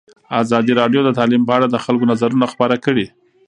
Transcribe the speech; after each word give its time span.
ازادي 0.41 0.73
راډیو 0.79 1.01
د 1.03 1.09
تعلیم 1.17 1.41
په 1.45 1.53
اړه 1.57 1.67
د 1.69 1.75
خلکو 1.85 2.09
نظرونه 2.11 2.45
خپاره 2.53 2.75
کړي. 2.85 3.05